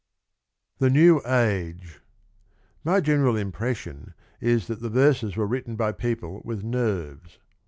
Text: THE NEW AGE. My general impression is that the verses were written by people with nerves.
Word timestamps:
THE 0.79 0.89
NEW 0.89 1.21
AGE. 1.27 2.01
My 2.83 3.01
general 3.01 3.35
impression 3.37 4.15
is 4.39 4.65
that 4.65 4.81
the 4.81 4.89
verses 4.89 5.37
were 5.37 5.45
written 5.45 5.75
by 5.75 5.91
people 5.91 6.41
with 6.43 6.63
nerves. 6.63 7.37